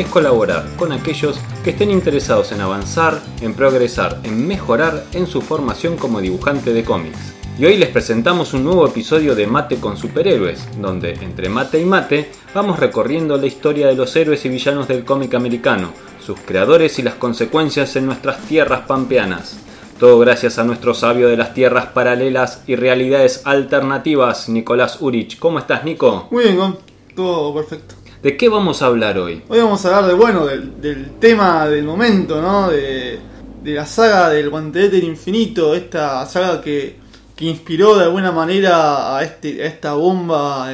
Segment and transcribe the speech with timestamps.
[0.00, 5.42] es colaborar con aquellos que estén interesados en avanzar, en progresar, en mejorar en su
[5.42, 7.34] formación como dibujante de cómics.
[7.58, 11.84] Y hoy les presentamos un nuevo episodio de Mate con Superhéroes, donde entre mate y
[11.84, 15.92] mate vamos recorriendo la historia de los héroes y villanos del cómic americano,
[16.24, 19.58] sus creadores y las consecuencias en nuestras tierras pampeanas.
[19.98, 25.38] Todo gracias a nuestro sabio de las tierras paralelas y realidades alternativas, Nicolás Urich.
[25.38, 26.28] ¿Cómo estás, Nico?
[26.30, 26.76] Muy bien,
[27.14, 27.99] todo perfecto.
[28.22, 29.42] ¿De qué vamos a hablar hoy?
[29.48, 32.68] Hoy vamos a hablar de, bueno, del, del tema del momento, ¿no?
[32.68, 33.18] De,
[33.62, 36.96] de la saga del Guantelete del Infinito, esta saga que,
[37.34, 40.70] que inspiró de alguna manera a, este, a esta bomba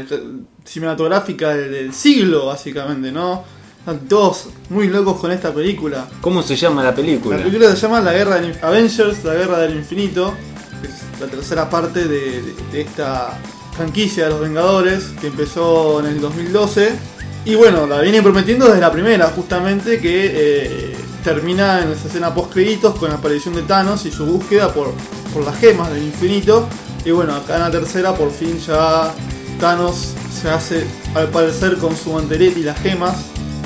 [0.64, 3.44] cinematográfica del, del siglo, básicamente, ¿no?
[3.78, 6.08] Están todos muy locos con esta película.
[6.20, 7.36] ¿Cómo se llama la película?
[7.36, 10.34] La película se llama La Guerra del Avengers, La Guerra del Infinito,
[10.82, 13.38] que es la tercera parte de, de- de esta
[13.76, 17.14] franquicia de los Vengadores que empezó en el 2012.
[17.46, 22.34] Y bueno, la viene prometiendo desde la primera, justamente, que eh, termina en esa escena
[22.34, 24.92] post créditos con la aparición de Thanos y su búsqueda por,
[25.32, 26.66] por las gemas del infinito.
[27.04, 29.14] Y bueno, acá en la tercera por fin ya
[29.60, 33.14] Thanos se hace al parecer con su mantelete y las gemas.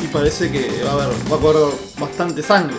[0.04, 2.76] Y parece que va a haber, va a correr bastante sangre.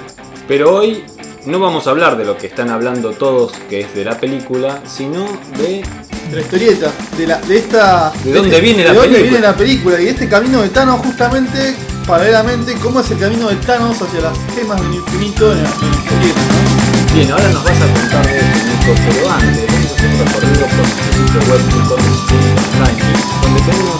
[0.47, 1.03] Pero hoy
[1.47, 4.83] no vamos a hablar de lo que están hablando todos, que es de la película,
[4.85, 5.25] sino
[5.57, 5.83] de
[6.31, 8.11] la historieta, de, la, de esta...
[8.23, 9.29] ¿De dónde este- viene la de dónde película?
[9.31, 10.01] viene la película?
[10.01, 11.75] Y este camino de Thanos justamente,
[12.07, 15.91] paralelamente, cómo es el camino de Thanos hacia las gemas del infinito en la, en
[15.91, 17.13] la historieta, ¿no?
[17.16, 20.66] Bien, ahora nos vas a contar de Nico, pero antes vamos a hacer un recorrido
[20.66, 23.00] por nuestro sitio web Nicolas.online,
[23.41, 24.00] donde tenemos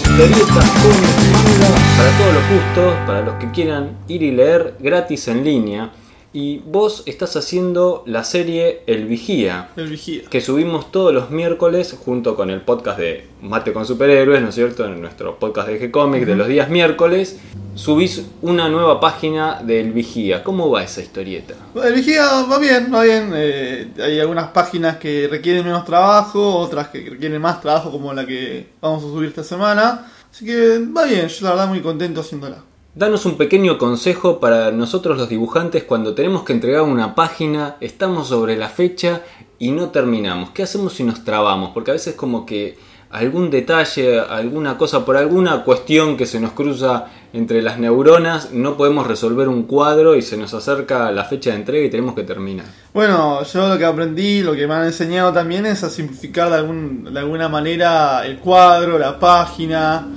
[0.00, 1.68] historietas, cómics, manga,
[1.98, 5.90] para todos los gustos, para los que quieran ir y leer gratis en línea.
[6.32, 10.22] Y vos estás haciendo la serie El Vigía, El vigía.
[10.28, 14.54] que subimos todos los miércoles junto con el podcast de Mate con Superhéroes, ¿no es
[14.54, 14.84] cierto?
[14.84, 17.38] En nuestro podcast de G-Comic de los días miércoles,
[17.74, 20.44] subís una nueva página del Vigía.
[20.44, 21.54] ¿Cómo va esa historieta?
[21.82, 23.32] El vigía va bien, va bien.
[23.34, 28.26] eh, hay algunas páginas que requieren menos trabajo, otras que requieren más trabajo, como la
[28.26, 30.10] que vamos a subir esta semana.
[30.30, 32.58] Así que va bien, yo la verdad muy contento haciéndola.
[32.96, 38.28] Danos un pequeño consejo para nosotros los dibujantes cuando tenemos que entregar una página, estamos
[38.28, 39.20] sobre la fecha
[39.58, 40.50] y no terminamos.
[40.52, 41.72] ¿Qué hacemos si nos trabamos?
[41.74, 42.78] Porque a veces como que
[43.10, 48.78] algún detalle, alguna cosa por alguna cuestión que se nos cruza entre las neuronas, no
[48.78, 52.22] podemos resolver un cuadro y se nos acerca la fecha de entrega y tenemos que
[52.22, 52.64] terminar.
[52.94, 56.56] Bueno, yo lo que aprendí, lo que me han enseñado también es a simplificar de,
[56.56, 60.08] algún- alguna manera el cuadro, la página,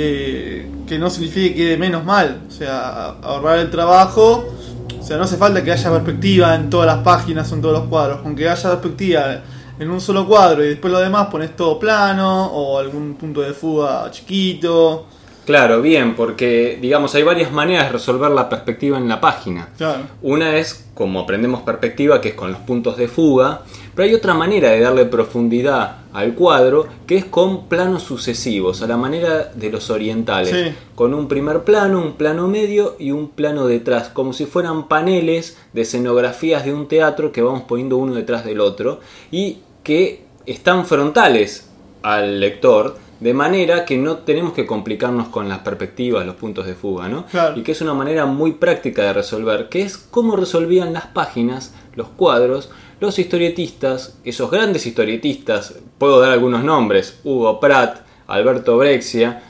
[0.00, 4.48] eh, que no signifique que quede menos mal, o sea, ahorrar el trabajo,
[4.96, 7.80] o sea, no hace falta que haya perspectiva en todas las páginas o en todos
[7.80, 9.42] los cuadros, con que haya perspectiva
[9.76, 13.52] en un solo cuadro y después lo demás pones todo plano o algún punto de
[13.52, 15.06] fuga chiquito,
[15.48, 19.70] Claro, bien, porque digamos hay varias maneras de resolver la perspectiva en la página.
[19.78, 20.02] claro.
[20.20, 23.62] Una es como aprendemos perspectiva, que es con los puntos de fuga,
[23.98, 28.86] pero hay otra manera de darle profundidad al cuadro, que es con planos sucesivos, a
[28.86, 30.72] la manera de los orientales, Sí.
[30.94, 35.58] con un primer plano, un plano medio y un plano detrás, como si fueran paneles
[35.72, 39.00] de escenografías de un teatro que vamos poniendo uno detrás del otro
[39.32, 41.68] y que están frontales
[42.02, 42.96] al lector.
[43.18, 47.26] De manera que no tenemos que complicarnos con las perspectivas, los puntos de fuga, ¿no?
[47.26, 47.58] Claro.
[47.58, 51.74] Y que es una manera muy práctica de resolver, que es cómo resolvían las páginas,
[51.96, 52.70] los cuadros,
[53.00, 59.42] los historietistas, esos grandes historietistas, puedo dar algunos nombres, Hugo Pratt, Alberto Brexia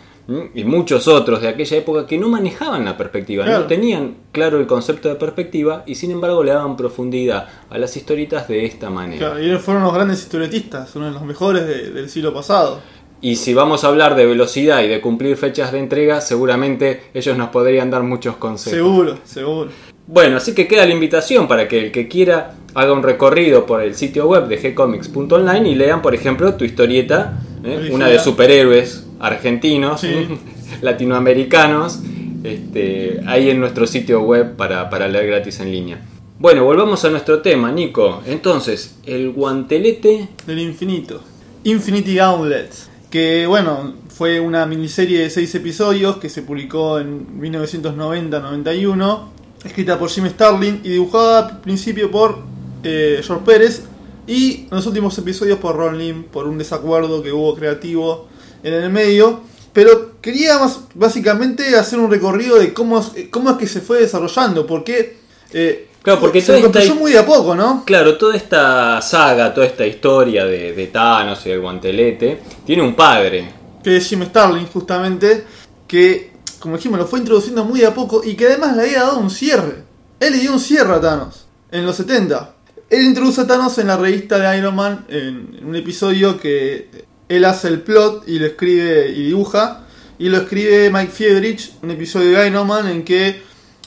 [0.55, 3.61] y muchos otros de aquella época que no manejaban la perspectiva, Claro.
[3.61, 7.97] no tenían claro el concepto de perspectiva y sin embargo le daban profundidad a las
[7.97, 9.19] historietas de esta manera.
[9.31, 12.81] Claro, y ellos fueron los grandes historietistas, uno de los mejores de- del siglo pasado.
[13.23, 17.37] Y si vamos a hablar de velocidad y de cumplir fechas de entrega, seguramente ellos
[17.39, 18.77] nos podrían dar muchos consejos.
[18.79, 19.71] Seguro, seguro.
[20.09, 23.83] Bueno, así que queda la invitación para que el que quiera haga un recorrido por
[23.83, 27.91] el sitio web de gcomics.online y lean, por ejemplo, tu historieta, ¿eh?
[27.93, 30.09] Una de superhéroes argentinos, Sí.
[30.83, 32.01] latinoamericanos,
[32.43, 36.01] este, ahí en nuestro sitio web para, para leer gratis en línea.
[36.39, 38.23] Bueno, volvamos a nuestro tema, Nico.
[38.27, 41.21] Entonces, el guantelete Del infinito.
[41.65, 42.71] Infinity Gauntlet.
[43.11, 49.21] Que bueno, fue una miniserie de 6 episodios que se publicó en 1990-91,
[49.65, 52.39] escrita por Jim Starlin y dibujada al principio por
[52.85, 53.83] eh, George Pérez
[54.27, 58.29] y en los últimos episodios por Ron Lim por un desacuerdo que hubo creativo
[58.63, 59.41] en el medio.
[59.73, 64.01] Pero quería más, básicamente hacer un recorrido de cómo, es- cómo es que se fue
[64.01, 65.19] desarrollando, porque,
[65.53, 67.83] eh, Claro, porque se toda esta- construyó muy de a poco, ¿no?
[67.85, 72.95] Claro, toda esta saga, toda esta historia de, de Thanos y del guantelete, tiene un
[72.95, 73.53] padre.
[73.85, 75.45] que es Jim Starlin justamente,
[75.87, 79.19] que como dijimos lo fue introduciendo muy a poco y que además le había dado
[79.19, 79.85] un cierre.
[80.21, 82.55] Él le dio un cierre a Thanos en los 70.
[82.91, 87.07] Él introduce a Thanos en la revista de Iron Man en, en un episodio que
[87.29, 89.85] él hace el plot y lo escribe y dibuja.
[90.19, 93.41] Y lo escribe Mike Fiedrich, un episodio de Iron Man en que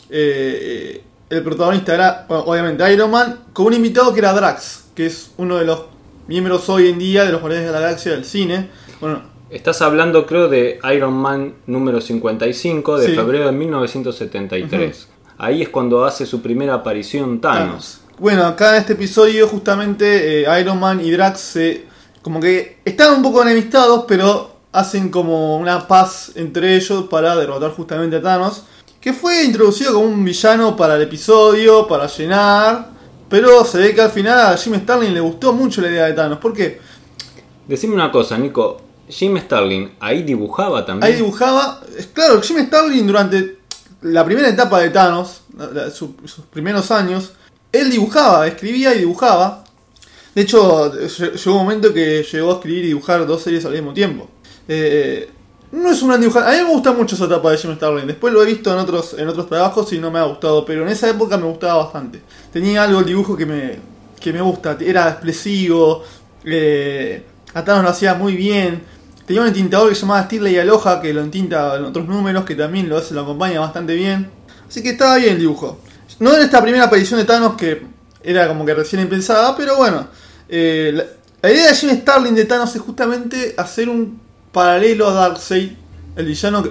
[0.09, 5.07] eh, el protagonista era, bueno, obviamente, Iron Man, con un invitado que era Drax, que
[5.07, 5.83] es uno de los
[6.27, 8.69] miembros hoy en día de los Guardianes de la Galaxia del cine.
[9.01, 13.15] Bueno, Estás hablando, creo, de Iron Man número 55 de Sí.
[13.15, 15.09] febrero de 1973.
[15.38, 18.00] Ahí es cuando hace su primera aparición Thanos.
[18.18, 21.86] Bueno, acá en este episodio justamente eh, Iron Man y Drax se,
[22.21, 27.71] como que están un poco enemistados, pero hacen como una paz entre ellos para derrotar
[27.71, 28.63] justamente a Thanos,
[29.01, 32.89] que fue introducido como un villano para el episodio, para llenar,
[33.27, 36.13] pero se ve que al final a Jim Starlin le gustó mucho la idea de
[36.13, 36.80] Thanos, porque
[37.68, 38.81] Decime una cosa, Nico.
[39.12, 41.12] Jim Starlin ahí dibujaba también.
[41.12, 41.81] ahí dibujaba,
[42.13, 43.58] claro, Jim Starlin durante
[44.02, 47.34] la primera etapa de Thanos, la- la- su- sus primeros años,
[47.72, 49.63] él dibujaba, escribía y dibujaba.
[50.34, 53.74] De hecho, lle- llegó un momento que llegó a escribir y dibujar dos series al
[53.74, 54.30] mismo tiempo.
[54.68, 55.30] Eh,
[55.74, 56.24] no es un gran.
[56.24, 58.08] A mí me gusta mucho esa etapa de Jim Starlin.
[58.08, 60.66] Después lo he visto en otros, en otros trabajos y no me ha gustado.
[60.66, 62.22] Pero en esa época me gustaba bastante.
[62.52, 63.78] Tenía algo el dibujo que me,
[64.19, 64.78] que me gusta.
[64.80, 66.04] Era expresivo.
[66.44, 67.24] Eh,
[67.54, 68.84] a Thanos lo hacía muy bien.
[69.25, 72.56] Tenía un entintador que se llamaba Stirley Aloha que lo entinta en otros números que
[72.56, 74.29] también lo hace, lo acompaña bastante bien.
[74.68, 75.79] Así que estaba bien el dibujo.
[76.19, 77.81] No en esta primera aparición de Thanos que
[78.23, 80.07] era como que recién empezaba, pero bueno.
[80.50, 80.91] eh,
[81.41, 84.19] la, idea de Jim Starlin de Thanos es justamente hacer un
[84.51, 85.71] paralelo a Darkseid,
[86.15, 86.69] el villano de,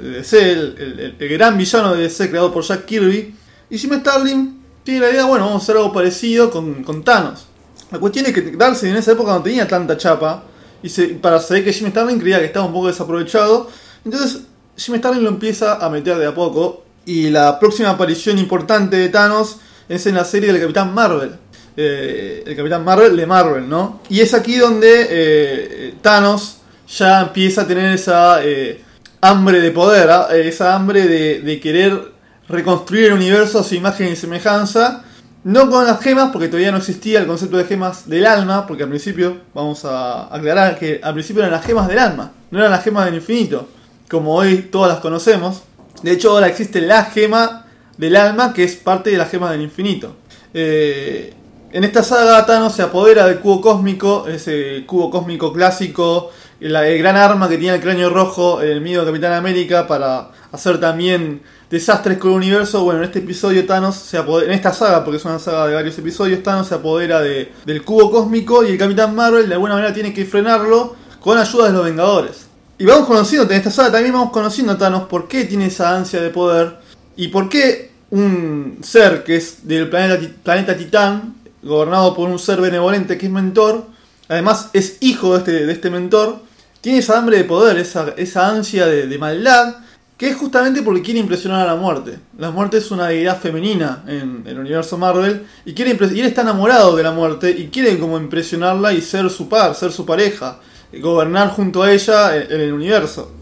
[0.00, 3.34] de DC, el, el- gran villano de DC creado por Jack Kirby.
[3.68, 7.46] Y Jim Starlin tiene la idea, bueno, vamos a hacer algo parecido con, con Thanos.
[7.90, 10.44] La cuestión es que Darkseid en esa época no tenía tanta chapa.
[10.82, 13.68] Y se- para saber que Jim Starlin creía que estaba un poco desaprovechado.
[14.04, 14.42] Entonces
[14.76, 16.84] Jim Starlin lo empieza a meter de a poco.
[17.06, 21.32] Y la próxima aparición importante de Thanos es en la serie del Capitán Marvel.
[21.76, 24.00] Eh, el Capitán Marvel de Marvel, ¿no?
[24.08, 28.82] Y es aquí donde eh, Thanos ya empieza a tener esa eh,
[29.20, 30.28] hambre de poder, ¿ah?
[30.34, 32.12] Esa hambre de, de querer
[32.48, 35.04] reconstruir el universo a su imagen y semejanza.
[35.42, 38.82] No con las gemas, porque todavía no existía el concepto de gemas del alma, porque
[38.82, 42.70] al principio, vamos a aclarar que al principio eran las gemas del alma, no eran
[42.70, 43.66] las gemas del infinito,
[44.10, 45.62] como hoy todas las conocemos.
[46.02, 47.64] De hecho, ahora existe la gema
[47.96, 50.14] del alma, que es parte de las gemas del infinito.
[50.52, 51.32] Eh,
[51.72, 56.98] en esta saga, Thanos se apodera del cubo cósmico, ese cubo cósmico clásico, la- el
[56.98, 61.40] gran arma que tiene el cráneo rojo, el miedo de Capitán América, para hacer también
[61.70, 62.82] desastres con el universo.
[62.84, 65.74] Bueno, en este episodio Thanos se apodera, en esta saga, porque es una saga de
[65.74, 69.74] varios episodios, Thanos se apodera de- del cubo cósmico y el Capitán Marvel de alguna
[69.74, 72.46] manera tiene que frenarlo con ayuda de los Vengadores.
[72.78, 75.94] Y vamos conociendo, en esta saga también vamos conociendo a Thanos por qué tiene esa
[75.96, 76.78] ansia de poder
[77.14, 82.38] y por qué un ser que es del planeta, Ti- planeta Titán, gobernado por un
[82.38, 83.84] ser benevolente que es mentor,
[84.28, 86.38] además es hijo de este, este mentor,
[86.80, 89.76] tiene esa hambre de poder, esa, ansia de maldad,
[90.20, 92.18] que es justamente porque quiere impresionar a la muerte.
[92.38, 96.42] La muerte es una deidad femenina en el universo Marvel y, quiere y él está
[96.42, 100.58] enamorado de la muerte y quiere como impresionarla y ser su par, ser su pareja,
[101.00, 103.32] gobernar junto a ella en- en el universo.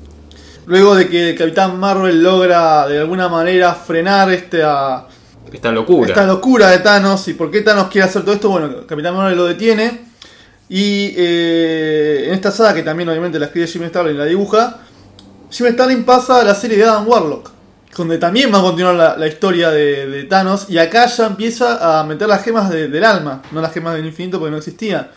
[0.67, 5.09] Luego de que el Capitán Marvel logra de alguna manera frenar esta,
[5.53, 6.11] Esta locura.
[6.11, 9.37] esta locura de Thanos y por qué Thanos quiere hacer todo esto, bueno, Capitán Marvel
[9.37, 10.07] lo detiene.
[10.69, 14.83] Y eh, en esta saga, que también obviamente la escribe Jim Starlin y la dibuja,
[15.51, 17.51] Jim Starlin pasa a la serie de Adam Warlock,
[17.97, 20.67] donde también va a continuar la, la historia de, de Thanos.
[20.69, 24.07] Y acá ya empieza a meter las gemas de- del alma, no las gemas del
[24.07, 25.09] infinito porque no existían.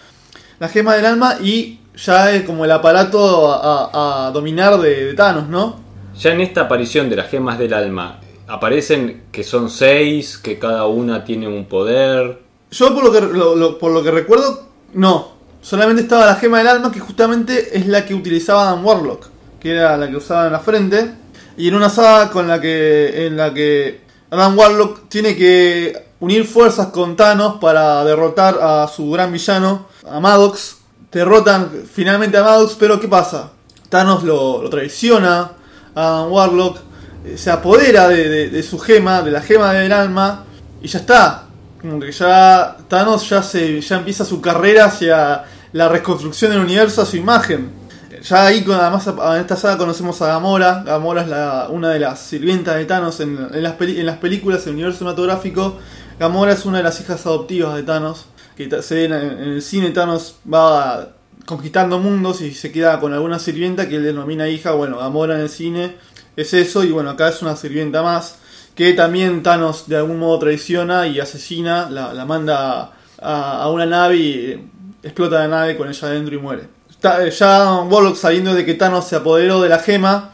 [0.59, 5.05] Las gemas del alma y ya es como el aparato a, a- a dominar de,
[5.07, 5.79] de Thanos, ¿no?
[6.17, 10.85] Ya en esta aparición de las gemas del alma, aparecen que son seis, que cada
[10.87, 12.41] una tiene un poder.
[12.71, 15.31] Yo por lo que, lo- lo- por lo que recuerdo, no.
[15.61, 19.27] Solamente estaba la gema del alma, que justamente es la que utilizaba Adam Warlock,
[19.61, 21.11] que era la que usaba en la frente.
[21.57, 24.01] Y en una saga con la que, en la que
[24.31, 30.19] Adam Warlock tiene que unir fuerzas con Thanos para derrotar a su gran villano, a
[30.19, 30.77] Maddox.
[31.11, 33.51] Derrotan finalmente a Maddox, pero ¿qué pasa?
[33.89, 35.51] Thanos lo, lo traiciona
[35.93, 36.77] Adam Warlock,
[37.25, 40.45] eh, se apodera de, de- de su gema, de la gema del alma,
[40.81, 41.43] y ya está.
[41.81, 47.01] Como que ya Thanos ya, se, ya empieza su carrera hacia la reconstrucción del universo
[47.01, 47.80] a su imagen.
[48.21, 50.83] Ya ahí, además, en esta saga conocemos a Gamora.
[50.85, 54.61] Gamora es la, una de las sirvientas de Thanos en, en las, en las películas,
[54.63, 55.79] en el universo cinematográfico.
[56.19, 58.27] Gamora es una de las hijas adoptivas de Thanos.
[58.55, 61.13] Que se en, en el cine, Thanos va
[61.47, 64.73] conquistando mundos y se queda con alguna sirvienta que él denomina hija.
[64.73, 65.95] Bueno, Gamora en el cine
[66.35, 66.83] es eso.
[66.83, 68.37] Y bueno, acá es una sirvienta más.
[68.75, 71.89] Que también Thanos de algún modo traiciona y asesina.
[71.89, 74.69] La, manda a, a una nave y
[75.01, 76.80] explota la nave con ella adentro y muere.
[77.03, 80.31] Ya Warlock sabiendo de que Thanos se apoderó de la gema,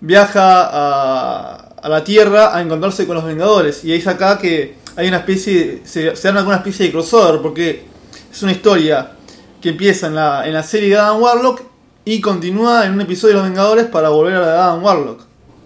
[0.00, 3.84] viaja a, a la Tierra a encontrarse con los Vengadores.
[3.84, 7.86] Y es acá que hay una especie, se, se arma alguna especie de crossover, porque
[8.30, 9.12] es una historia
[9.60, 11.62] que empieza en la, en la serie de Adam Warlock
[12.04, 15.20] y continúa en un episodio de los Vengadores para volver a la de Adam Warlock.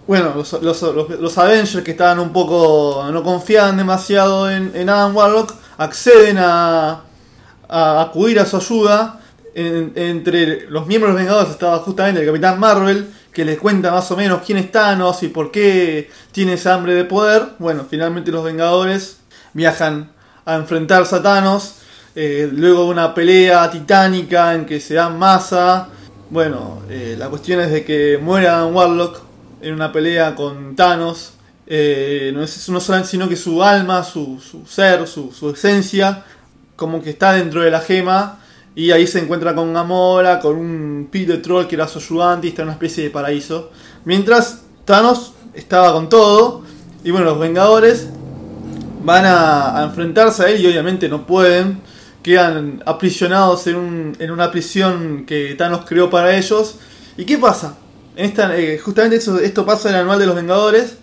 [0.07, 3.05] Bueno, los, los, los- los Avengers que estaban un poco.
[3.11, 7.01] no confiaban demasiado en, en Adam Warlock, acceden a,
[7.69, 9.19] a acudir a su ayuda.
[9.55, 13.91] En- entre los miembros de los Vengadores estaba justamente el Capitán Marvel, que les cuenta
[13.91, 17.43] más o menos quién es Thanos y por qué tiene esa hambre de poder.
[17.59, 19.17] Bueno, finalmente los Vengadores
[19.53, 20.11] viajan
[20.45, 21.75] a enfrentarse a Thanos.
[22.15, 25.87] eh, luego de una pelea titánica en que se dan masa.
[26.29, 29.21] Bueno, eh, la cuestión es de que muera Warlock
[29.63, 31.33] en una pelea con Thanos.
[31.65, 36.23] Eh, no es no solamente sino que su alma, su, su ser, su, su esencia,
[36.75, 38.39] como que está dentro de la gema.
[38.75, 42.49] Y ahí se encuentra con Gamora, con un Peter Troll que era su ayudante y
[42.49, 43.69] está en una especie de paraíso.
[44.05, 46.63] Mientras Thanos estaba con todo.
[47.03, 48.07] Y bueno, los Vengadores
[49.03, 51.81] van a, enfrentarse a él y obviamente no pueden.
[52.23, 56.75] Quedan aprisionados en, un- en una prisión que Thanos creó para ellos.
[57.17, 57.75] ¿Y qué pasa?
[58.15, 60.97] En esta, eh, justamente eso- esto pasa en el anual de los Vengadores.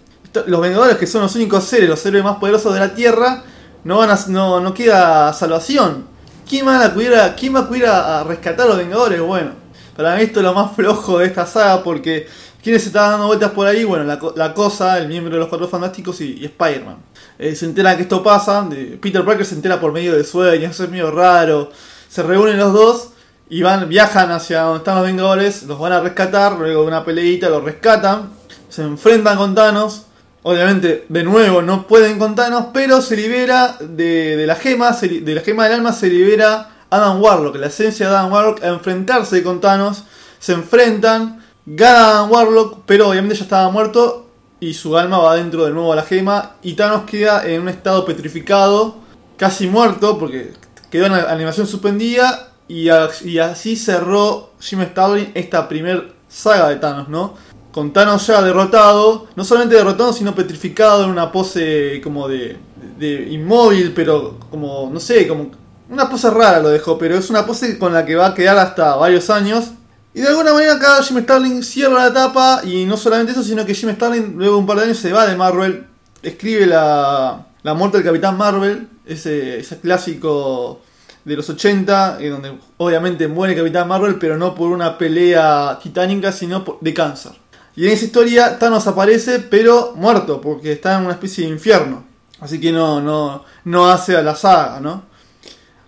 [0.47, 3.43] Los Vengadores, que son los únicos seres, los héroes más poderosos de la Tierra,
[3.85, 6.07] no, van a, no, no queda salvación.
[6.51, 9.21] ¿Quién, van a acudir a, ¿Quién va a acudir a, a rescatar a los Vengadores?
[9.21, 9.53] Bueno,
[9.97, 12.27] para mí esto es lo más flojo de esta saga porque
[12.61, 13.85] ¿quiénes se estaban dando vueltas por ahí?
[13.85, 16.97] Bueno, la, co- la Cosa, el miembro de los Cuatro Fantásticos y, y Spider-Man.
[17.39, 18.69] Eh, se entera que esto pasa,
[19.01, 21.71] Peter Parker se entera por medio de sueños, eso es medio raro.
[22.09, 23.11] Se reúnen los dos
[23.49, 27.05] y van, viajan hacia donde están los Vengadores, los van a rescatar, luego de una
[27.05, 28.31] peleita los rescatan,
[28.69, 30.07] se enfrentan con Thanos.
[30.43, 35.43] Obviamente, de nuevo, no pueden con Thanos, pero se libera de, la gema, de la
[35.43, 39.61] gema del alma se libera Adam Warlock, la esencia de Adam Warlock, a enfrentarse con
[39.61, 40.05] Thanos.
[40.39, 44.31] Se enfrentan, gana Adam Warlock, pero obviamente ya estaba muerto
[44.61, 46.53] y su alma va dentro de nuevo a la gema.
[46.63, 48.97] Y Thanos queda en un estado petrificado,
[49.37, 50.53] casi muerto, porque
[50.91, 52.53] quedó en la animación suspendida.
[52.67, 57.35] Y así cerró Jim Starlin esta primer saga de Thanos, ¿no?
[57.73, 62.57] Con Thanos ya derrotado, no solamente derrotado, sino petrificado en una pose como de,
[62.99, 65.51] de inmóvil, pero como, no sé, como
[65.89, 68.57] una pose rara lo dejó, pero es una pose con la que va a quedar
[68.59, 69.73] hasta varios años.
[70.15, 73.65] Y de alguna manera acá Jim Starlin cierra la etapa y no solamente eso, sino
[73.65, 75.87] que Jim Starlin luego de un par de años se va de Marvel,
[76.23, 80.81] escribe la, la muerte del Capitán Marvel, ese, ese clásico
[81.25, 85.79] de los 80, en donde obviamente muere el Capitán Marvel, pero no por una pelea
[85.83, 87.33] titánica, sino de cáncer.
[87.77, 92.05] Y en esa historia Thanos aparece, pero muerto, porque está en una especie de infierno.
[92.41, 95.11] Así que no, no, no hace a la saga, ¿no?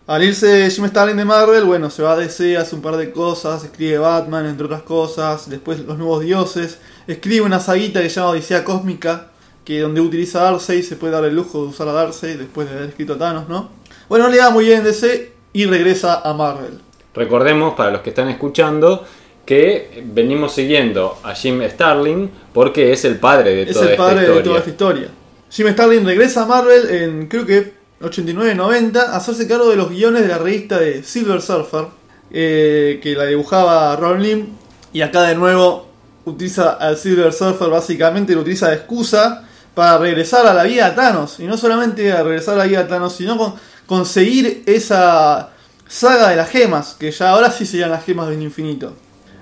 [0.07, 3.13] Al irse Jim Starlin de Marvel, bueno, se va a DC, hace un par de
[3.13, 8.17] cosas, escribe Batman, entre otras cosas, después Los Nuevos Dioses, escribe una saguita que se
[8.17, 9.29] llama Odisea Cósmica,
[9.65, 12.69] que donde utiliza a Darkseid, se puede dar el lujo de usar a Darkseid después
[12.69, 13.71] de haber escrito a Thanos, ¿no?
[14.09, 16.81] Bueno, le va muy bien en DC y regresa a Marvel.
[17.15, 19.05] Recordemos, para los que están escuchando,
[19.53, 24.03] que venimos siguiendo a Jim Starlin porque es el padre de Es toda el esta
[24.03, 24.45] padre de historia.
[24.45, 25.09] toda esta historia.
[25.51, 30.23] Jim Starlin regresa a Marvel en creo que 89-90 a hacerse cargo de los guiones
[30.23, 31.85] de la revista de Silver Surfer,
[32.31, 34.47] eh, que la dibujaba Ron Lim.
[34.95, 35.87] Y acá de nuevo
[36.25, 40.97] utiliza al Silver Surfer, básicamente lo utiliza de excusa para regresar a la vida de
[40.97, 41.41] Thanos.
[41.41, 43.55] Y no solamente a regresar a la vida de Thanos, sino con
[43.87, 45.51] conseguir esa
[45.87, 48.95] saga de las gemas, que ya ahora sí serían las gemas del infinito.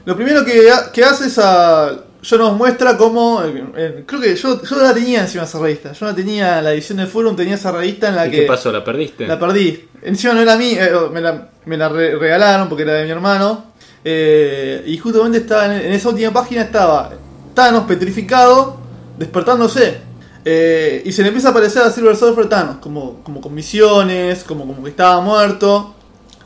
[0.05, 1.91] Lo primero que, ha- que hace es a.
[2.23, 3.43] Yo nos muestra cómo.
[3.43, 5.93] eh, eh, creo que yo, yo la tenía encima esa revista.
[5.93, 8.37] Yo la tenía, la edición de Forum tenía esa revista en la ¿Y que.
[8.41, 8.71] qué pasó?
[8.73, 9.27] ¿La perdiste?
[9.27, 9.89] La perdí.
[10.03, 13.11] Encima no era mía, eh, me la, me la re- regalaron porque era de mi
[13.11, 13.67] hermano.
[14.05, 17.11] Eh, y justamente estaba en, en esa última página estaba
[17.55, 18.79] Thanos petrificado,
[19.19, 19.99] despertándose.
[20.45, 24.43] Eh, y se le empieza a aparecer a Silver Surfer Thanos, como, como con misiones,
[24.45, 25.95] como, como que estaba muerto,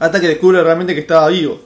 [0.00, 1.60] hasta que descubre realmente que estaba vivo.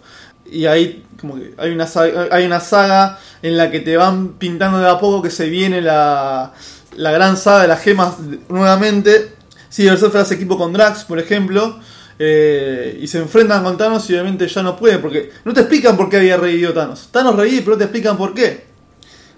[0.50, 4.34] Y ahí como que hay una, saga, hay una saga en la que te van
[4.34, 6.52] pintando de a poco que se viene la,
[6.96, 8.14] la gran saga de las gemas
[8.48, 9.32] nuevamente.
[9.68, 11.78] Silver Surfer hace equipo con Drax, por ejemplo,
[12.18, 15.96] eh, y se enfrentan con Thanos y obviamente ya no puede, porque no te explican
[15.96, 17.08] por qué había revivido Thanos.
[17.10, 18.66] Thanos revive, pero no te explican por qué.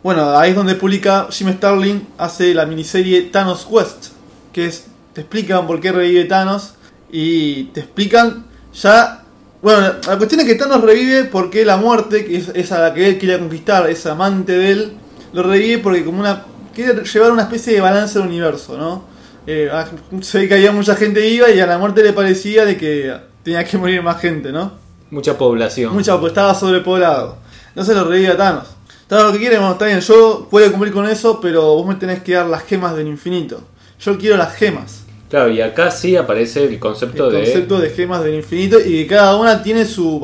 [0.03, 4.13] Bueno, ahí es donde publica Jim Starlin, hace la miniserie Thanos Quest,
[4.53, 6.75] que es, te explican por qué revive Thanos
[7.11, 9.20] y te explican ya...
[9.63, 13.07] Bueno, la cuestión es que Thanos revive porque la muerte, que es, a la que
[13.07, 14.93] él quiere conquistar, es amante de él,
[15.33, 16.45] lo revive porque como una...
[16.75, 19.05] quiere llevar una especie de balance del universo, ¿no?
[19.47, 19.87] Eh, ah,
[20.23, 23.15] se ve que había mucha gente iba y a la muerte le parecía de que
[23.43, 24.73] tenía que morir más gente, ¿no?
[25.11, 25.93] Mucha población.
[25.93, 27.37] Mucha, pues estaba sobrepoblado.
[27.75, 28.69] No se lo revive a Thanos.
[29.09, 31.97] Thanos lo que quiere, bueno, está bien, yo puedo cumplir con eso, pero vos me
[31.97, 33.61] tenés que dar las gemas del infinito.
[33.99, 35.05] Yo quiero las gemas.
[35.31, 37.45] Claro, y acá sí aparece el concepto el de.
[37.45, 40.21] concepto de gemas del infinito y que cada una tiene su,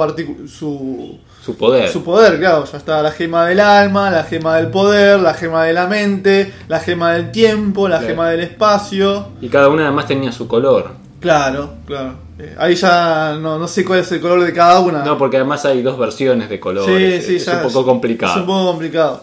[0.48, 1.88] su su poder.
[1.88, 2.64] Su poder, claro.
[2.64, 6.52] Ya está la gema del alma, la gema del poder, la gema de la mente,
[6.66, 9.28] la gema del tiempo, la gema del espacio.
[9.40, 10.90] Y cada una además tenía su color.
[11.20, 12.14] Claro, claro.
[12.40, 15.04] Eh, ahí ya no, no sé cuál es el color de cada una.
[15.04, 17.25] No, porque además hay dos versiones de colores.
[17.25, 18.32] Sí, sí, es un poco complicado.
[18.32, 19.22] Es un poco complicado.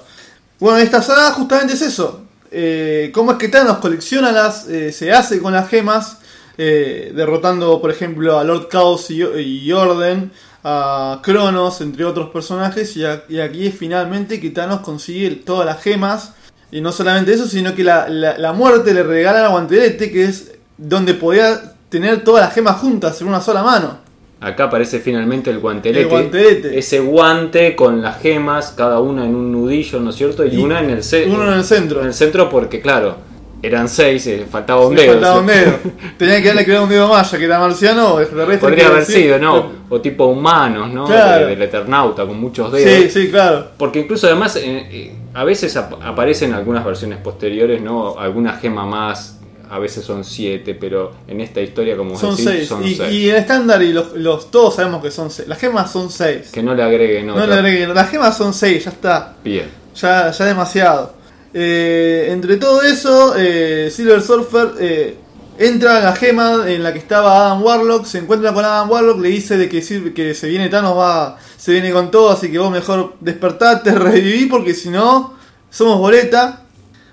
[0.62, 2.22] Bueno, esta saga justamente es eso.
[2.56, 6.20] Eh, cómo es que Thanos colecciona las, eh, se hace con las gemas,
[6.56, 10.32] eh, derrotando por ejemplo a Lord Chaos y, Orden,
[10.64, 16.34] a Cronos, entre otros personajes, y, aquí es finalmente que Thanos consigue todas las gemas,
[16.72, 21.16] y no solamente eso, sino que la, muerte le regala al guantelete, que es donde
[21.16, 24.03] podía tener todas las gemas juntas en una sola mano.
[24.44, 26.78] Acá aparece finalmente el guantelete.
[26.78, 30.46] Ese guante con las gemas, cada una en un nudillo, ¿no es cierto?
[30.46, 32.02] Y, una en el, uno en el centro.
[32.02, 33.16] En el centro porque, claro,
[33.62, 35.14] eran seis, eh, faltaba un dedo.
[35.14, 35.78] Faltaba un dedo.
[36.18, 38.18] Tenía que darle creado un dedo más, ya que era marciano,
[38.60, 39.72] Podría haber sido, ¿no?
[39.88, 41.08] O tipo humanos, ¿no?
[41.08, 43.14] Del Eternauta, con muchos dedos.
[43.14, 43.70] Sí, sí, claro.
[43.78, 48.20] Porque incluso además, eh, eh, a veces aparecen en algunas versiones posteriores, ¿no?
[48.20, 52.72] Alguna gema más a veces son siete, pero en esta historia, como son seis.
[53.10, 55.48] y, en estándar, y los, todos sabemos que son seis.
[55.48, 56.50] Las gemas son seis.
[56.52, 57.94] Que no le agreguen No le agreguen.
[57.94, 59.36] Las gemas son seis, ya está.
[59.44, 59.68] Bien.
[59.96, 61.14] Ya, ya demasiado.
[61.54, 65.18] Eh, entre todo eso, eh, Silver Surfer eh,
[65.60, 69.20] entra a la gema en la que estaba Adam Warlock, se encuentra con Adam Warlock,
[69.20, 69.82] le dice de que,
[70.14, 74.48] que se viene Thanos, va, se viene con todo, así que vos mejor despertate, reviví,
[74.48, 75.36] porque si no,
[75.70, 76.63] somos boleta.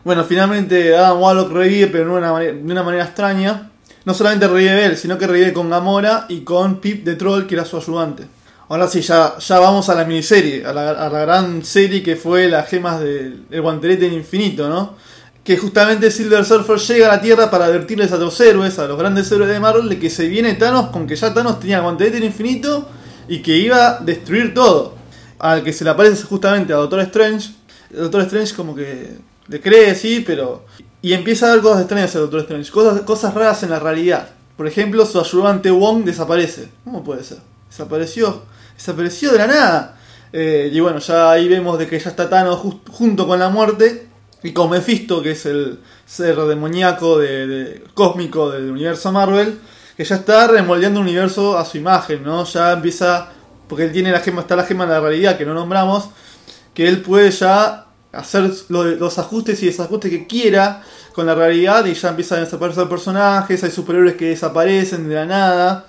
[0.04, 3.70] Bueno, finalmente Adam Warlock revive, pero de una, manera, de una manera extraña.
[4.04, 7.54] No solamente revive él, sino que revive con Gamora y con Pip de Troll, que
[7.54, 8.24] era su ayudante.
[8.70, 13.00] Ahora sí, ya, vamos a la miniserie, a la, gran serie que fue las gemas
[13.00, 14.94] del guantelete del infinito, ¿no?
[15.42, 18.96] Que justamente Silver Surfer llega a la Tierra para advertirles a los héroes, a los
[18.96, 21.82] grandes héroes de Marvel, de que se viene Thanos con que ya Thanos tenía el
[21.82, 22.88] guantelete del infinito
[23.26, 24.94] y que iba a destruir todo.
[25.40, 27.50] Al que se le aparece justamente a Doctor Strange.
[27.90, 29.18] Doctor Strange como que
[29.50, 30.64] le cree, sí, pero...
[31.02, 34.28] Y empieza a ver cosas extrañas al Doctor Strange, cosas, cosas raras en la realidad.
[34.56, 36.68] Por ejemplo, su ayudante Wong desaparece.
[36.84, 37.38] ¿Cómo puede ser?
[37.68, 38.42] Desapareció.
[38.76, 39.98] Desapareció de la nada.
[40.32, 42.60] Eh, y bueno, ya ahí vemos de que ya está Thanos
[42.90, 44.08] junto con la muerte.
[44.42, 49.58] Y con Mephisto, que es el ser demoníaco de, cósmico del universo Marvel,
[49.96, 52.44] que ya está remoldeando el universo a su imagen, ¿no?
[52.44, 53.28] Ya empieza,
[53.68, 56.08] porque él tiene la gema, está la gema de la realidad que no nombramos,
[56.72, 61.94] que él puede ya hacer los ajustes y desajustes que quiera con la realidad y
[61.94, 65.86] ya empiezan a desaparecer personajes, hay superhéroes que desaparecen de la nada.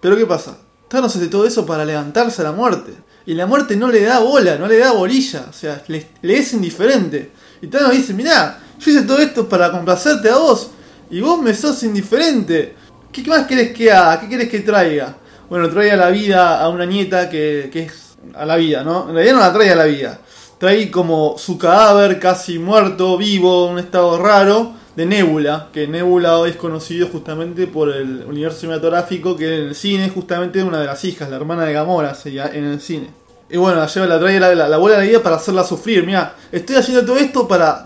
[0.00, 0.58] Pero ¿qué pasa?
[0.88, 2.92] Thanos hace todo eso para levantarse a la muerte.
[3.26, 6.52] Y la muerte no le da bola, no le da bolilla, o sea, le, es
[6.52, 7.32] indiferente.
[7.62, 10.70] Y Thanos dice, mirá, yo hice todo esto para complacerte a vos
[11.10, 12.76] y vos me sos indiferente.
[13.10, 14.20] ¿Qué más querés que haga?
[14.20, 15.16] ¿Qué querés que traiga?
[15.48, 19.08] Bueno, trae a la vida a una nieta que, que es a la vida, ¿no?
[19.08, 20.20] En realidad no la trae a la vida
[20.58, 26.56] trae como su cadáver casi muerto, vivo, un estado raro, de Nebula, que Nebula es
[26.56, 31.28] conocido justamente por el universo cinematográfico que en el cine justamente una de las hijas,
[31.30, 33.08] la hermana de Gamora, sería en el cine.
[33.50, 36.06] Y bueno, la lleva, la trae la, la, abuela de la vida para hacerla sufrir.
[36.06, 37.84] Mira, estoy haciendo todo esto para,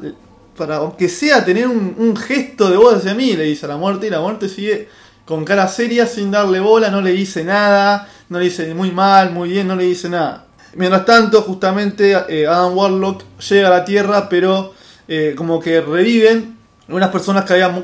[0.57, 3.76] para aunque sea tener un, un gesto de voz hacia mí, le dice a la
[3.76, 4.88] muerte, y la muerte sigue
[5.24, 9.31] con cara seria, sin darle bola, no le dice nada, no le dice muy mal,
[9.31, 10.47] muy bien, no le dice nada.
[10.74, 14.74] Mientras tanto, justamente eh, Adam Warlock llega a la Tierra, pero
[15.09, 17.74] eh, como que reviven unas personas que habían,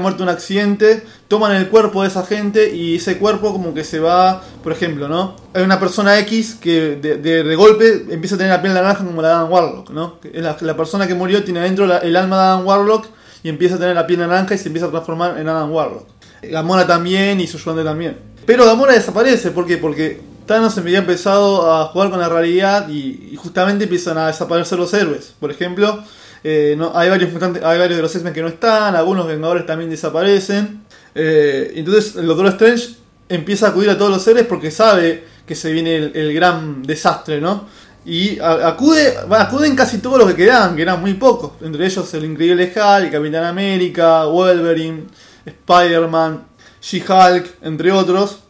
[0.00, 3.82] muerto en un accidente, toman el cuerpo de esa gente y ese cuerpo como que
[3.82, 5.36] se va, por ejemplo, ¿no?
[5.52, 9.28] Hay una persona X que de, golpe empieza a tener la piel naranja como la
[9.28, 10.18] de Adam Warlock, ¿no?
[10.32, 13.06] La, persona que murió tiene adentro el alma de Adam Warlock
[13.42, 16.06] y empieza a tener la piel naranja y se empieza a transformar en Adam Warlock.
[16.42, 18.16] Gamora también y su también.
[18.46, 19.76] Pero Gamora desaparece, ¿por qué?
[19.76, 24.92] Porque Thanos había empezado a jugar con la realidad y, justamente empiezan a desaparecer los
[24.94, 25.34] héroes.
[25.38, 26.02] Por ejemplo,
[26.44, 29.66] eh, no, hay, varios mutantes, hay varios de los X-Men que no están, algunos Vengadores
[29.66, 30.82] también desaparecen.
[31.14, 32.96] Eh, entonces el Doctor Strange
[33.28, 37.40] empieza a acudir a todos los seres porque sabe que se viene el, gran desastre,
[37.40, 37.66] ¿no?
[38.04, 41.52] Y acude, acuden casi todos los que quedaban, que eran muy pocos.
[41.60, 45.04] Entre ellos el Increíble Hulk, Capitán América, Wolverine,
[45.46, 46.44] Spider-Man,
[46.80, 48.41] She-Hulk, entre otros.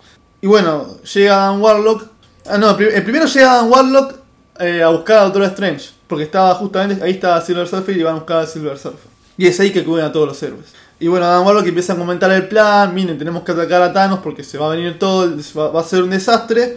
[0.42, 2.04] Y bueno, llega Adam Warlock.
[2.50, 4.14] Ah, no, el primero llega Adam Warlock
[4.58, 5.90] eh, a buscar a Doctor Strange.
[6.08, 9.10] Porque estaba justamente, ahí estaba Silver Surfer y van a buscar a Silver Surfer.
[9.38, 10.66] Y es ahí que acuden a todos los héroes.
[10.98, 12.92] Y bueno, Adam Warlock empieza a comentar el plan.
[12.92, 15.84] Miren, tenemos que atacar a Thanos porque se va a venir todo, va, va a
[15.84, 16.76] ser un desastre.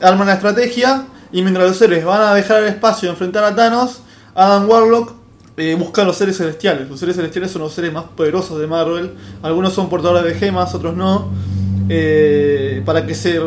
[0.00, 1.06] Arman la estrategia.
[1.32, 4.02] Y mientras los héroes van a dejar el espacio y enfrentar a Thanos,
[4.34, 5.14] Adam Warlock
[5.56, 6.88] eh, busca a los seres celestiales.
[6.88, 9.14] Los seres celestiales son los seres más poderosos de Marvel.
[9.42, 11.30] Algunos son portadores de gemas, otros no.
[11.92, 13.40] Eh, para que se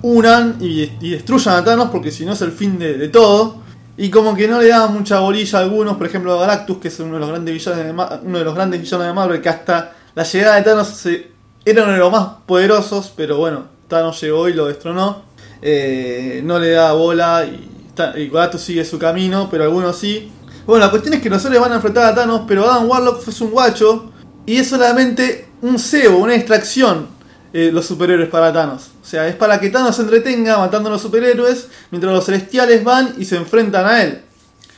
[0.00, 3.56] unan y, destruyan a Thanos, porque si no es el fin de, todo.
[3.98, 6.88] Y como que no le daban mucha bolilla a algunos, por ejemplo a Galactus, que
[6.88, 9.42] es uno de los grandes villanos de, Ma- uno de, los grandes villanos de Marvel,
[9.42, 11.28] que hasta la llegada de Thanos se-
[11.66, 15.22] era uno de los más poderosos, pero bueno, Thanos llegó y lo destronó.
[15.60, 17.68] Eh, no le da bola y,
[18.16, 20.32] y Galactus sigue su camino, pero algunos sí.
[20.64, 23.28] Bueno, la cuestión es que los seres van a enfrentar a Thanos, pero Adam Warlock
[23.28, 24.10] es un guacho
[24.46, 27.19] y es solamente un cebo, una extracción
[27.52, 28.90] eh, los superhéroes para Thanos.
[29.02, 32.84] O sea, es para que Thanos se entretenga matando a los superhéroes mientras los celestiales
[32.84, 34.20] van y se enfrentan a él.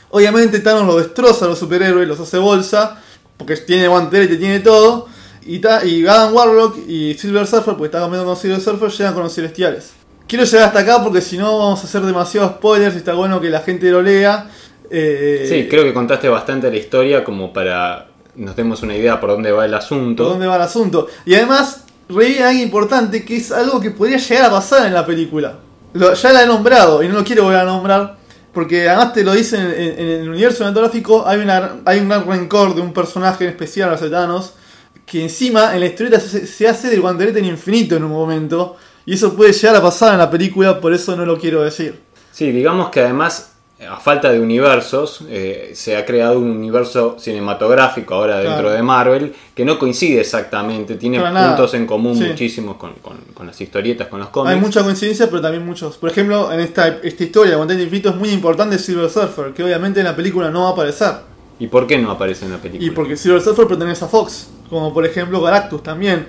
[0.09, 3.01] Obviamente Thanos lo destroza a los superhéroes, los hace bolsa,
[3.37, 5.07] porque tiene guantelete, tiene todo.
[5.45, 9.13] Y, Ta- y Adam Warlock y Silver Surfer, porque está comiendo con Silver Surfer, llegan
[9.13, 9.91] con los celestiales.
[10.27, 13.41] Quiero llegar hasta acá porque si no vamos a hacer demasiados spoilers y está bueno
[13.41, 14.49] que la gente lo lea.
[14.89, 19.29] Eh, Sí, creo que contaste bastante la historia como para nos demos una idea por
[19.31, 20.23] dónde va el asunto.
[20.23, 21.07] por dónde va el asunto.
[21.25, 25.05] Y además, reí algo importante que es algo que podría llegar a pasar en la
[25.05, 25.59] película.
[25.93, 28.17] Ya la he nombrado y no lo quiero volver a nombrar.
[28.53, 31.39] Porque además te lo dicen en, el universo cinematográfico, hay,
[31.85, 34.53] hay un gran rencor de un personaje en especial, los Thanos,
[35.07, 38.77] que encima en la historieta se, se hace del guantelete en infinito en un momento.
[39.07, 41.99] Y eso puede llegar a pasar en la película, por eso no lo quiero decir.
[42.31, 43.52] Sí, digamos que además,
[43.87, 49.33] a falta de universos, eh, se ha creado un universo cinematográfico ahora dentro de Marvel
[49.55, 52.23] que no coincide exactamente, tiene puntos en común Sí.
[52.25, 54.55] muchísimos con, con- con las historietas, con los cómics.
[54.55, 55.97] Hay mucha coincidencia, pero también muchos.
[55.97, 59.99] Por ejemplo, en esta, esta historia, guantelete infinito es muy importante Silver Surfer, que obviamente
[59.99, 61.11] en la película no va a aparecer.
[61.59, 62.85] ¿Y por qué no aparece en la película?
[62.85, 66.27] Y porque Silver Surfer pertenece a Fox, como por ejemplo Galactus también.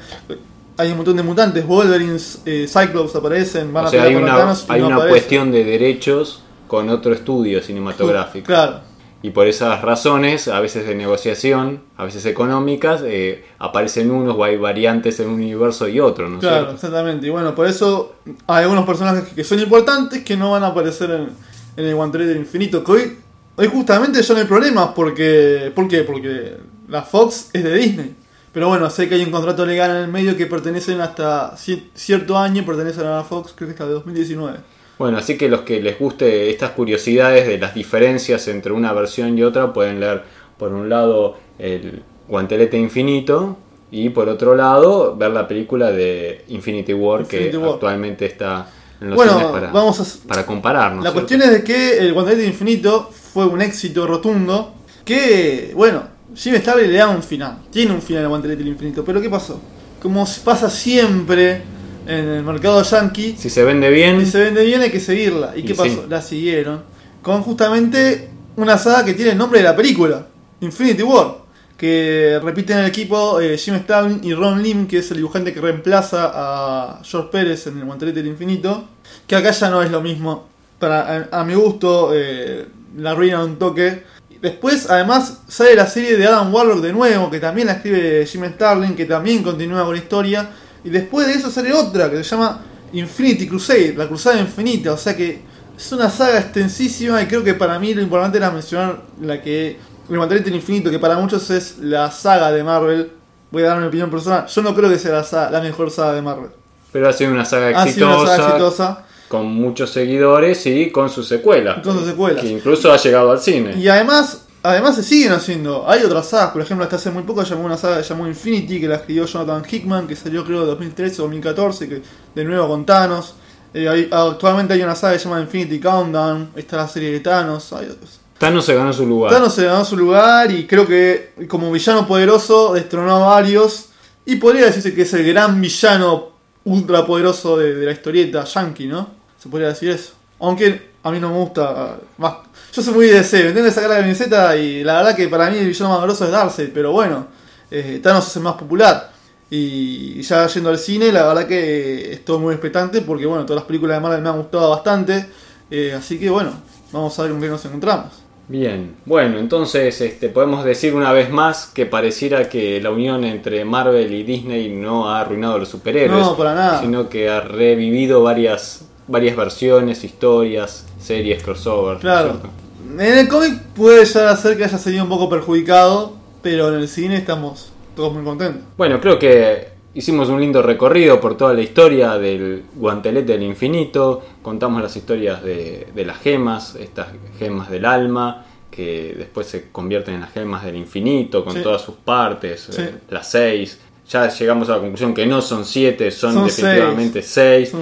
[0.77, 4.15] Hay un montón de mutantes, Wolverine, eh, Cyclops aparecen, van o a sea, pelear hay
[4.15, 5.09] con una, hay no una aparecen.
[5.19, 6.43] cuestión de derechos
[6.75, 8.47] con otro estudio cinematográfico.
[8.47, 8.81] Claro,
[9.23, 14.45] Y por esas razones, a veces de negociación, a veces económicas, eh, aparecen unos o
[14.45, 16.75] hay variantes en un universo y otro, ¿no claro, cierto?
[16.75, 17.27] exactamente.
[17.27, 21.11] Y bueno, por eso hay algunos personajes que son importantes que no van a aparecer
[21.11, 21.29] en,
[21.77, 22.85] en el guantelete del infinito.
[22.85, 23.19] Que hoy,
[23.57, 25.73] hoy justamente ya no hay problemas porque...
[25.75, 26.03] ¿Por qué?
[26.03, 26.57] Porque
[26.89, 28.15] la Fox es de Disney.
[28.53, 31.89] Pero bueno, sé que hay un contrato legal en el medio que pertenecen hasta ci-
[31.95, 34.59] cierto año, pertenecen a la Fox, creo que hasta 2019.
[34.99, 39.37] Bueno, así que los que les guste estas curiosidades de las diferencias entre una versión
[39.37, 40.23] y otra pueden leer
[40.57, 43.57] por un lado el Guantelete Infinito
[43.91, 47.75] y por otro lado ver la película de Infinity War Infinity que War.
[47.75, 48.69] actualmente está
[49.01, 51.05] en los Bueno, cines para, vamos a, para compararnos.
[51.05, 54.75] La cuestión es de que el Guantelete Infinito fue un éxito rotundo.
[55.05, 56.03] Que, bueno,
[56.35, 57.59] Jim Starlin le da un final.
[57.71, 59.05] Tiene un final al Guantelete Infinito.
[59.05, 59.61] Pero ¿qué pasó?
[60.01, 61.63] Como pasa siempre
[62.07, 65.53] en el mercado yankee, Si se vende bien, si se vende bien hay que seguirla.
[65.57, 65.89] ¿Y, Y qué pasó?
[65.89, 66.01] sí.
[66.09, 66.83] La siguieron.
[67.23, 70.27] Con justamente una saga que tiene el nombre de la película:
[70.61, 71.45] Infinity War.
[71.77, 75.61] Que repiten el equipo eh, Jim Starlin y Ron Lim, que es el dibujante que
[75.61, 78.85] reemplaza a George Pérez en el Guantelete del Infinito.
[79.27, 80.49] Que acá ya no es lo mismo.
[80.79, 84.05] Para, a, a mi gusto, eh, la arruina un toque.
[84.41, 88.45] Después, además, sale la serie de Adam Warlock de nuevo, que también la escribe Jim
[88.55, 90.51] Starlin, que también continúa con la historia.
[90.85, 92.61] Y después de eso sale otra, que se llama
[92.93, 94.93] Infinity Crusade, la Cruzada Infinita.
[94.93, 95.41] O sea que
[95.77, 99.79] es una saga extensísima y creo que para mí lo importante era mencionar la que...
[100.11, 103.11] El Guantelete del Infinito, que para muchos es la saga de Marvel.
[103.51, 104.47] Voy a dar mi opinión personal.
[104.47, 106.51] Yo no creo que sea la, saga- la mejor saga de Marvel.
[106.93, 109.05] pero ha sido una saga Ha sido exitosa, una saga exitosa.
[109.29, 111.79] con muchos seguidores y con sus secuelas.
[111.83, 112.43] Con sus secuelas.
[112.43, 113.75] Que incluso ha llegado al cine.
[113.79, 115.89] Y además, además se siguen haciendo.
[115.89, 118.81] Hay otras sagas, por ejemplo, hasta hace muy poco llamó una saga que llamó Infinity,
[118.81, 122.03] que la escribió Jonathan Hickman, que salió creo en 2013 o 2014, que
[122.35, 123.35] de nuevo con Thanos.
[123.73, 127.21] Eh, hay- actualmente hay una saga que se llama Infinity Countdown, está la serie de
[127.21, 127.73] Thanos.
[127.73, 128.21] hay otros.
[128.39, 129.33] Thanos se ganó su lugar.
[129.33, 133.87] Thanos se ganó su lugar y creo que como villano poderoso destronó a varios.
[134.27, 136.31] Y podría decirse que es el gran villano
[136.65, 139.09] ultra poderoso de, de la historieta yankee, ¿no?
[139.39, 140.15] Se podría decir eso.
[140.41, 142.35] Aunque a mí no me gusta más.
[142.75, 145.69] Yo soy muy me entiendes sacar la camiseta y la verdad que para mí el
[145.69, 147.29] villano más grosso es Darcy, pero bueno,
[147.71, 149.13] eh, Thanos es el más popular.
[149.49, 153.67] Y ya yendo al cine, la verdad que estoy muy expectante porque bueno, todas las
[153.67, 155.25] películas de Marvel me han gustado bastante.
[155.71, 156.51] eh, así que bueno,
[156.91, 158.07] vamos a ver con qué nos encontramos.
[158.49, 163.65] Bien, bueno, entonces este, podemos decir una vez más que pareciera que la unión entre
[163.65, 166.81] Marvel y Disney no ha arruinado a los superhéroes, No, para nada.
[166.81, 171.99] sino que ha revivido varias, varias versiones, historias, series, crossover.
[171.99, 172.64] Claro.
[172.99, 176.89] En el cómic puede ya ser que haya salido un poco perjudicado, pero en el
[176.89, 178.63] cine estamos todos muy contentos.
[178.77, 184.23] Bueno, creo que hicimos un lindo recorrido por toda la historia del guantelete del infinito,
[184.43, 190.15] contamos las historias de, de las gemas, estas gemas del alma, que después se convierten
[190.15, 191.63] en las gemas del infinito, con Sí.
[191.63, 192.83] todas sus partes, Sí.
[192.83, 193.79] eh, las seis.
[194.11, 197.73] Ya llegamos a la conclusión que no son siete, son, Son definitivamente seis.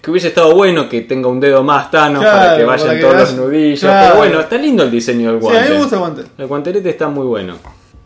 [0.00, 2.94] Que hubiese estado bueno que tenga un dedo más Thanos Claro, para que vayan para
[2.98, 3.80] que todos vaya- los nudillos.
[3.80, 4.06] claro.
[4.06, 5.68] Pero bueno, está lindo el diseño del Sí, a guante.
[5.68, 6.22] mí me gusta el guante.
[6.38, 7.58] El guantelete está muy bueno.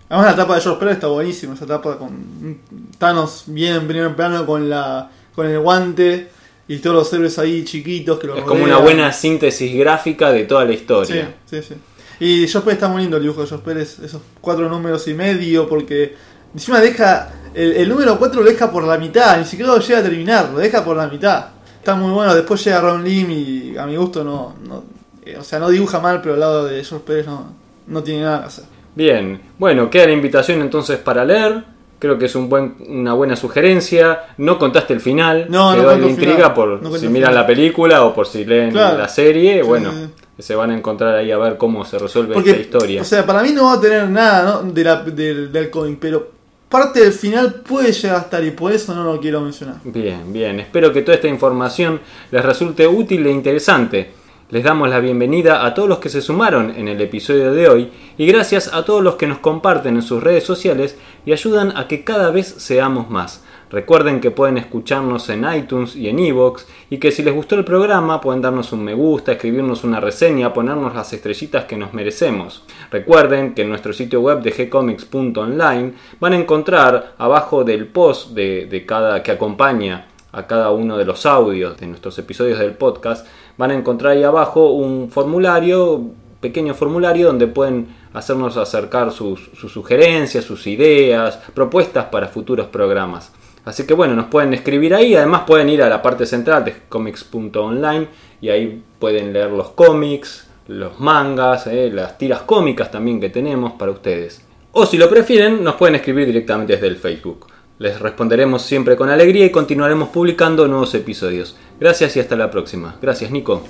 [0.08, 2.58] Además la tapa de George Pérez está buenísima, esa tapa con
[2.98, 6.28] Thanos bien en primer plano con la con el guante
[6.66, 8.70] y todos los héroes ahí chiquitos que lo Es como rodean.
[8.70, 11.34] una buena síntesis gráfica de toda la Sí, historia.
[11.48, 11.74] sí, sí.
[12.18, 15.14] Y George Pérez está muy lindo el dibujo de George Pérez, esos cuatro números y
[15.14, 16.16] medio, porque
[16.52, 19.98] encima deja, el, el número 4 lo deja por la mitad, ni siquiera lo llega
[20.00, 21.46] a terminar, lo deja por la mitad.
[21.78, 24.84] Está muy bueno, después llega Ron Lim y a mi gusto no, no
[25.24, 27.52] eh, o sea, no dibuja mal, pero al lado de George Pérez no,
[27.86, 28.64] no tiene nada que hacer.
[28.94, 31.64] Bien, bueno, queda la invitación entonces para leer.
[31.98, 34.20] Creo que es un buen, una buena sugerencia.
[34.38, 35.46] No contaste el final.
[35.50, 36.54] No, no quedó la el intriga final.
[36.54, 38.96] por No si miran la película o por si leen Claro.
[38.98, 39.60] la serie.
[39.62, 40.08] Sí, bueno, sí,
[40.42, 43.02] se van a encontrar ahí a ver cómo se resuelve Porque, esta historia.
[43.02, 44.72] o sea, para mí no va a tener nada ¿no?
[44.72, 46.30] de la- del, del cómic, pero
[46.70, 49.76] parte del final puede llegar a estar y por eso no lo quiero mencionar.
[49.84, 50.60] Bien, bien.
[50.60, 54.12] Espero que toda esta información les resulte útil e interesante.
[54.50, 57.90] Les damos la bienvenida a todos los que se sumaron en el episodio de hoy
[58.16, 61.88] y gracias a todos los que nos comparten en sus redes sociales y ayudan a
[61.88, 63.44] que cada vez seamos más.
[63.70, 67.64] Recuerden que pueden escucharnos en iTunes y en Evox y que si les gustó el
[67.64, 72.64] programa pueden darnos un me gusta, escribirnos una reseña, ponernos las estrellitas que nos merecemos.
[72.90, 78.84] Recuerden que en nuestro sitio web de gcomics.online van a encontrar abajo del post de,
[78.86, 83.24] cada que acompaña a cada uno de los audios de nuestros episodios del podcast,
[83.56, 90.44] van a encontrar ahí abajo un formulario, pequeño formulario donde pueden hacernos acercar sus sugerencias,
[90.44, 93.32] sus ideas, propuestas para futuros programas.
[93.64, 96.74] Así que bueno, nos pueden escribir ahí, además pueden ir a la parte central de
[96.88, 98.08] comics.online
[98.40, 103.72] y ahí pueden leer los cómics, los mangas, eh, las tiras cómicas también que tenemos
[103.72, 104.44] para ustedes.
[104.72, 107.46] O si lo prefieren, nos pueden escribir directamente desde el Facebook.
[107.78, 111.56] Les responderemos siempre con alegría y continuaremos publicando nuevos episodios.
[111.80, 112.96] Gracias y hasta la próxima.
[113.00, 113.62] Gracias, Nico.